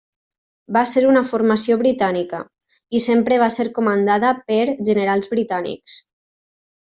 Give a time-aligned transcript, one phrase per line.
[0.77, 2.39] Va ser una formació britànica,
[3.01, 4.59] i sempre va ser comandada per
[4.91, 6.01] generals britànics.